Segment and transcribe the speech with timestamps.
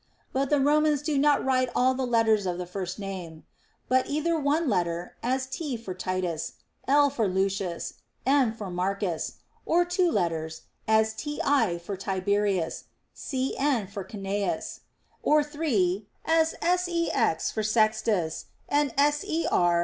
[0.33, 3.43] But the "Romans do not write all the letters of the first name;
[3.87, 5.77] but either one letter, as T.
[5.77, 6.53] for Titus,
[6.87, 7.11] L.
[7.11, 7.93] for Lucius,
[8.25, 8.51] M.
[8.51, 9.33] for Marcus;
[9.63, 11.77] or two letters, as Ti.
[11.77, 12.85] for Tiberius,
[13.15, 13.87] Cn.
[13.87, 14.79] for Cnaeus;
[15.21, 17.51] or three, as Sex.
[17.51, 19.51] for Sextus, and Ser.